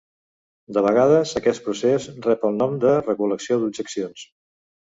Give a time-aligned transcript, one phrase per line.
[0.77, 4.29] De vegades aquest procés rep el nom de "recol·lecció d'objeccions".